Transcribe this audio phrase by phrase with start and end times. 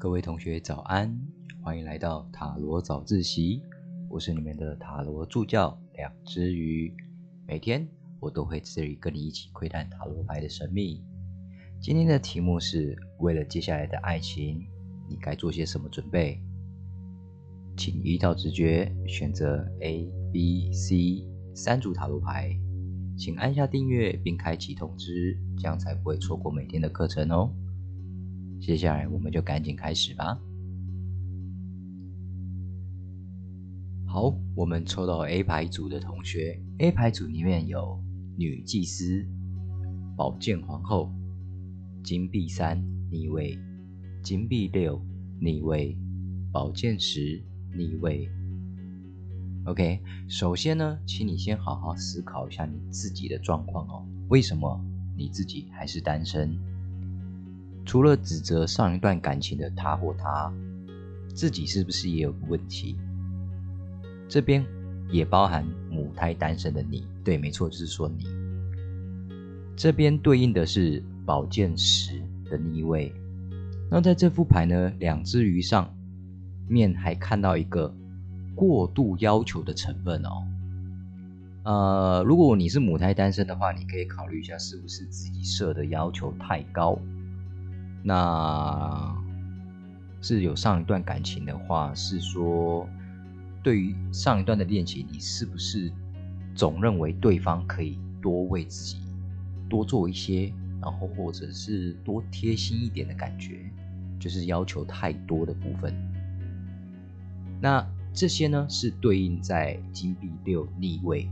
[0.00, 1.12] 各位同学早安，
[1.60, 3.60] 欢迎来到塔罗早自习。
[4.08, 6.94] 我是你们的塔罗助教两只鱼，
[7.48, 7.84] 每天
[8.20, 11.02] 我都会在这里跟你一起窥探塔罗牌的神秘。
[11.80, 14.64] 今天的题目是为了接下来的爱情，
[15.08, 16.40] 你该做些什么准备？
[17.76, 21.26] 请依照直觉选择 A、B、C
[21.56, 22.56] 三组塔罗牌，
[23.16, 27.52] 请按下订阅并开启通知，这样才不会错过每天的课程哦。
[28.60, 30.38] 接下来我们就赶紧开始吧。
[34.06, 38.02] 好，我们抽到 A 牌组的同学，A 牌组里面有
[38.36, 39.24] 女祭司、
[40.16, 41.12] 宝剑皇后、
[42.02, 43.58] 金币三逆位、
[44.22, 45.00] 金币六
[45.40, 45.96] 逆位、
[46.50, 47.42] 宝剑十
[47.76, 48.28] 逆位。
[49.66, 54.82] OK，首先呢，请你先好好思考一下你自己的状况哦，为什么
[55.16, 56.58] 你自己还是单身？
[57.88, 60.52] 除了指责上一段感情的他或她，
[61.34, 62.98] 自己是不是也有问题？
[64.28, 64.62] 这边
[65.10, 68.26] 也包含母胎单身的你，对，没错，就是说你
[69.74, 73.10] 这边对应的是宝剑十的逆位。
[73.90, 75.90] 那在这副牌呢，两只鱼上
[76.68, 77.90] 面还看到一个
[78.54, 80.44] 过度要求的成分哦。
[81.62, 86.98] 呃，如果你是母胎单身的话，你可以考虑一下，是不是自己设的要求太高？
[88.08, 89.14] 那
[90.22, 92.88] 是有上一段感情的话，是说
[93.62, 95.92] 对于上一段的恋情，你是不是
[96.54, 98.96] 总认为对方可以多为自己
[99.68, 103.70] 多做一些，然后或者是多贴心一点的感觉，
[104.18, 105.94] 就是要求太多的部分。
[107.60, 111.28] 那这些呢，是对应在金币六逆位。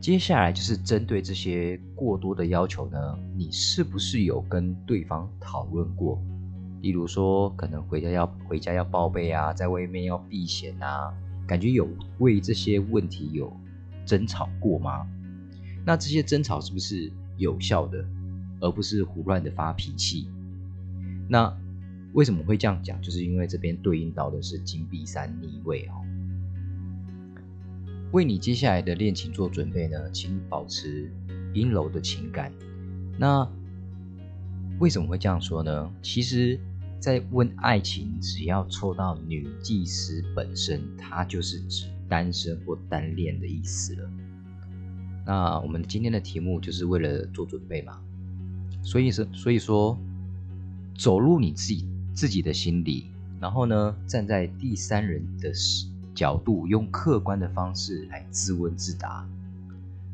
[0.00, 6.22] 接下来就是针对这些过多的要求呢，你是不是有跟对方讨论过？
[6.80, 11.12] 例如说，可能回家要回家要报备啊，在外面要避嫌啊，
[11.46, 13.52] 感觉有为这些问题有
[14.06, 15.04] 争吵过吗？
[15.84, 18.04] 那这些争吵是不是有效的，
[18.60, 20.28] 而不是胡乱的发脾气？
[21.28, 21.52] 那
[22.12, 23.02] 为什么会这样讲？
[23.02, 25.98] 就是因为这边对应到的是金币三逆位哦。
[28.12, 31.12] 为你接下来的恋情做准备呢，请保持
[31.52, 32.50] 阴柔的情感。
[33.18, 33.46] 那
[34.78, 35.92] 为什么会这样说呢？
[36.00, 36.58] 其实，
[36.98, 44.10] 在问爱情，只要抽到女祭司本身，它就是指单身或单恋的意思了。
[45.26, 48.00] 那我们今天的题目就是为了做准备嘛，
[48.82, 49.98] 所以是所以说，
[50.96, 53.04] 走入你自己自己的心里，
[53.38, 55.86] 然后呢，站在第三人的视。
[56.18, 59.24] 角度用客观的方式来自问自答，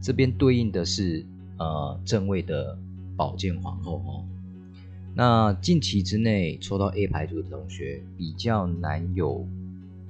[0.00, 1.24] 这边对应的是
[1.58, 2.76] 呃正位的
[3.16, 4.26] 宝剑皇后哦。
[5.14, 9.46] 那近期之内抽到 A 牌组的同学比较难有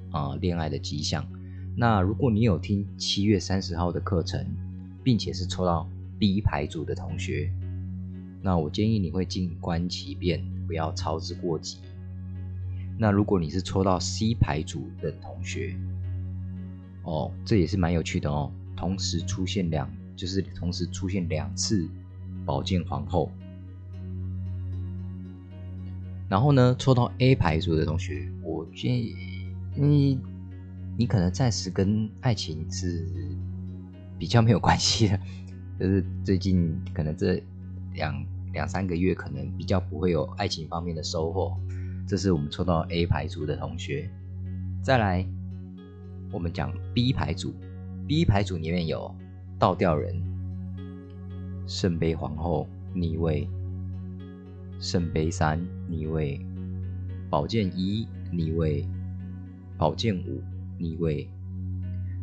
[0.09, 1.23] 啊恋爱的迹象。
[1.75, 4.43] 那如果你有听七月三十号的课程，
[5.03, 5.87] 并且是抽到
[6.17, 7.53] B 牌组的同学，
[8.41, 11.77] 那我建议你会静观其变，不要操之过急。
[13.03, 15.75] 那如果你是抽到 C 牌组的同学，
[17.03, 18.49] 哦，这也是蛮有趣的哦。
[18.77, 21.85] 同时出现两，就是同时出现两次
[22.45, 23.29] 宝剑皇后。
[26.29, 29.13] 然后呢，抽到 A 牌组的同学，我建议
[29.75, 30.17] 你，
[30.97, 33.05] 你可能暂时跟爱情是
[34.17, 35.19] 比较没有关系的，
[35.77, 37.43] 就是最近可能这
[37.95, 41.59] 两两三个月，可能比较不会有爱情方面的收获。
[42.05, 44.09] 这是我们抽到 A 牌组的同学，
[44.81, 45.25] 再来，
[46.31, 47.55] 我们讲 B 牌组。
[48.05, 49.15] B 牌组里面有
[49.57, 50.21] 倒吊人、
[51.65, 53.47] 圣杯皇后逆位、
[54.79, 56.45] 圣杯三逆位、
[57.29, 58.85] 宝剑一逆位、
[59.77, 60.43] 宝剑五
[60.77, 61.29] 逆位。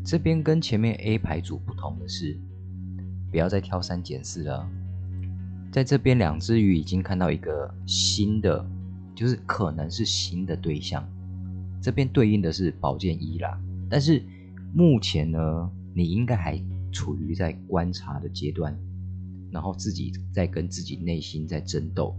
[0.04, 2.38] 这边跟前面 A 牌组不同的是，
[3.30, 4.68] 不要再挑三拣四了。
[5.72, 8.64] 在这边，两只鱼已经看到一个新的。
[9.14, 11.06] 就是可能是新的对象，
[11.82, 13.60] 这边对应的是宝剑一啦。
[13.88, 14.22] 但是
[14.72, 16.62] 目前呢，你应该还
[16.92, 18.76] 处于在观察的阶段，
[19.50, 22.16] 然后自己在跟自己内心在争斗，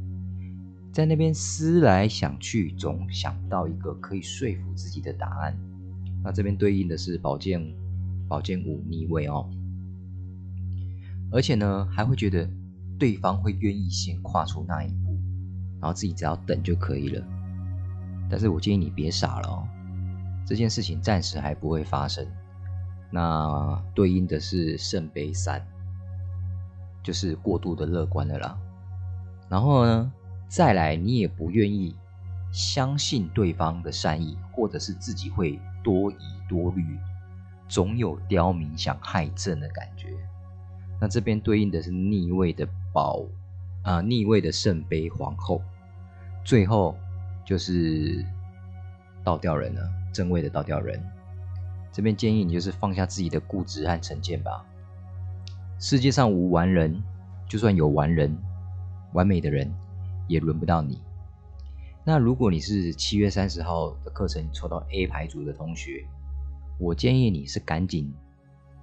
[0.92, 5.58] 在那边思来想去，总想不到一个可以说服自己的答案。
[6.24, 7.74] 那这边对应的是宝剑
[8.28, 9.50] 宝剑五逆位哦，
[11.32, 12.48] 而且呢，还会觉得
[13.00, 15.01] 对方会愿意先跨出那一步。
[15.82, 17.26] 然后自己只要等就可以了，
[18.30, 19.68] 但是我建议你别傻了哦，
[20.46, 22.26] 这件事情暂时还不会发生。
[23.10, 25.62] 那对应的是圣杯三，
[27.04, 28.58] 就是过度的乐观了啦。
[29.50, 30.12] 然后呢，
[30.48, 31.94] 再来，你也不愿意
[32.54, 36.16] 相信对方的善意，或者是自己会多疑
[36.48, 36.98] 多虑，
[37.68, 40.08] 总有刁民想害朕的感觉。
[41.02, 43.26] 那这边对应的是逆位的宝
[43.84, 45.62] 啊，逆位的圣杯皇后，
[46.44, 46.96] 最后
[47.46, 48.24] 就是
[49.24, 49.82] 倒吊人了，
[50.14, 51.02] 正位的倒吊人。
[51.92, 54.64] 这边建议你就是放下自己的固执和成见吧。
[55.80, 57.02] 世界上无完人，
[57.50, 58.38] 就算有完人，
[59.14, 59.74] 完美的人
[60.28, 61.02] 也轮不到你。
[62.04, 66.06] 那如果你是七月三十号的课程抽到 A 牌组的同学，
[66.80, 68.14] 我建议你是赶紧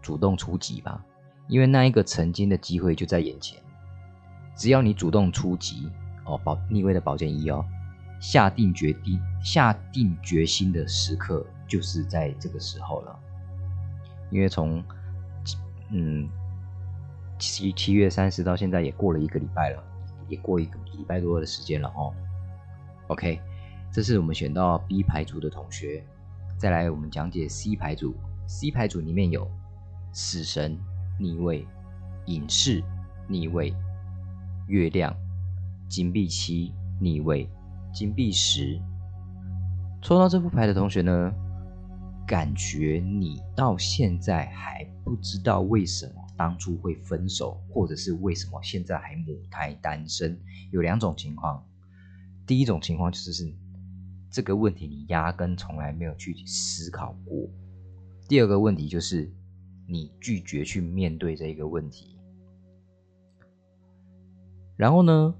[0.03, 1.05] 主动出击吧，
[1.47, 3.59] 因为那一个曾经的机会就在眼前。
[4.59, 5.89] 只要你主动出击，
[6.27, 7.65] 哦，保逆位的宝剑一哦，
[8.21, 11.47] 下定决定、下定决心的时刻。
[11.69, 13.15] 就是在这个时候了，
[14.31, 14.83] 因为从
[15.91, 16.27] 嗯
[17.39, 19.85] 七七月三十到现在也过了一个礼拜了，
[20.29, 22.11] 也过一个礼拜多的时间了哦。
[23.09, 23.39] OK，
[23.93, 26.03] 这是我们选到 B 牌组的同学，
[26.57, 28.17] 再来我们讲解 C 牌组。
[28.47, 29.47] C 牌组里面有
[30.11, 30.79] 死神
[31.19, 31.69] 逆位、
[32.25, 32.83] 隐士
[33.27, 33.75] 逆位、
[34.69, 35.17] 月亮、
[35.89, 37.49] 金币七逆位、
[37.93, 38.79] 金币十。
[40.03, 41.33] 抽到这副牌的同学呢？
[42.27, 50.39] 感觉你到现在还不知道为什么当初会分手，或者是为什么现在还母胎单身？
[50.71, 51.65] 有两种情况。
[52.47, 53.51] 第一种情况就是是
[54.31, 57.49] 这个问题你压根从来没有去思考过。
[58.29, 59.33] 第二个问题就是
[59.87, 62.18] 你拒绝去面对这个问题。
[64.79, 65.35] 然后呢，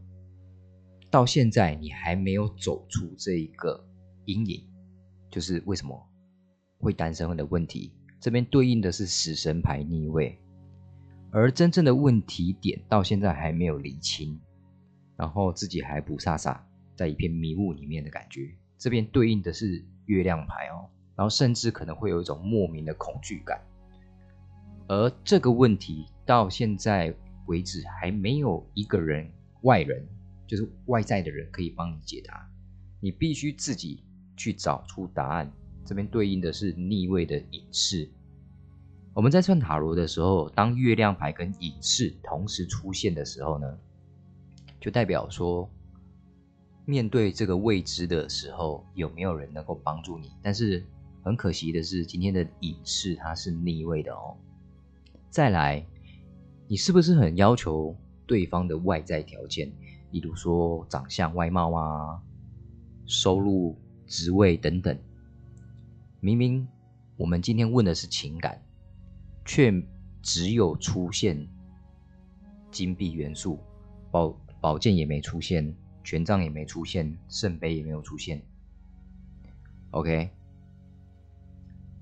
[1.11, 3.83] 到现在你还没有走出这一个
[4.25, 4.69] 阴影，
[5.31, 5.97] 就是为什么？
[6.81, 10.39] 会单身的问题，这边对应的是死神牌逆位，
[11.31, 14.41] 而真正的问题点到现在还没有理清，
[15.17, 16.59] 然后自己还不飒飒，
[16.97, 23.61] 在一片迷雾里面的感觉，这边对应的是月亮牌哦，然后甚至可能会有一种莫名的恐惧感，
[24.89, 27.13] 而这个问题到现在
[27.49, 29.29] 为止还没有一个人
[29.63, 30.07] 外人，
[30.47, 32.49] 就是外在的人可以帮你解答，
[33.01, 34.05] 你必须自己
[34.37, 35.51] 去找出答案。
[35.85, 38.09] 这边对应的是逆位的隐士。
[39.15, 43.79] 我们在算塔罗的时候，当月亮牌跟隐士同时出现的时候呢，
[44.79, 45.69] 就代表说，
[46.85, 50.31] 面对这个未知的时候，有没有人能够帮助你？
[50.43, 50.85] 但是
[51.25, 54.37] 很可惜的是，今天的隐士它是逆位的哦。
[55.31, 55.85] 再来，
[56.71, 59.73] 你是不是很要求对方的外在条件，
[60.11, 62.23] 例如说长相、外貌啊、
[63.07, 63.75] 收入、
[64.07, 64.97] 职位等等？
[66.21, 66.69] 明明
[67.17, 68.63] 我们今天问的是情感，
[69.47, 69.73] 却
[70.21, 71.49] 只有出现
[72.71, 73.59] 金币元素，
[74.11, 75.75] 宝宝剑也没出现，
[76.05, 78.43] 权杖也没出现，圣杯也没有出现。
[79.93, 80.29] OK，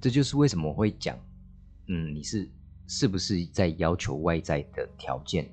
[0.01, 1.17] 这就是为什么我会讲，
[1.87, 2.51] 嗯，你是
[2.87, 5.51] 是不是在要求外在的条件，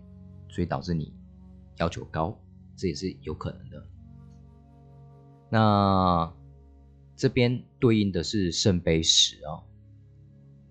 [0.49, 1.13] 所以导致你
[1.77, 2.37] 要求高，
[2.75, 3.85] 这也是有可能的。
[5.49, 6.33] 那。
[7.15, 9.63] 这边对应的是圣杯十哦，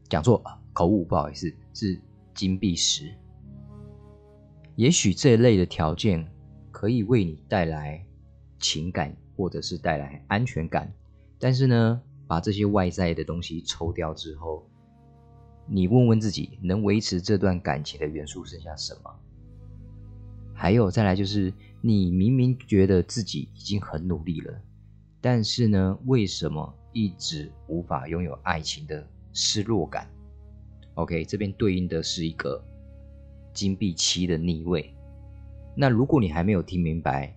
[0.08, 0.42] 讲错
[0.72, 1.98] 口误，不好意思，是
[2.34, 3.14] 金币十。
[4.74, 6.28] 也许这一类的条件
[6.72, 8.04] 可以为你带来
[8.58, 10.92] 情感，或者是带来安全感，
[11.38, 14.68] 但是呢，把这些外在的东西抽掉之后，
[15.66, 19.10] 你问问自己，能维持这段感情的元素剩下什么？
[20.54, 24.54] 还有再来就是，你明明觉得自己已经很努力了。
[25.20, 30.08] 但是呢，为什么一直无法拥有爱情的失落感
[30.94, 32.62] ？OK，这边对应的是一个
[33.52, 34.94] 金币七的逆位。
[35.74, 37.34] 那如果你还没有听明白，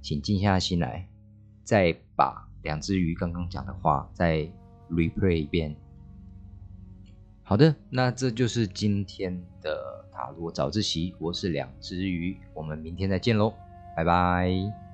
[0.00, 1.08] 请静下心来，
[1.62, 4.48] 再把两只鱼刚刚讲的话再
[4.90, 5.76] replay 一遍。
[7.48, 11.14] 好的，那这就是今天的塔罗早自习。
[11.20, 13.54] 我是两只鱼，我们明天再见喽，
[13.96, 14.85] 拜拜。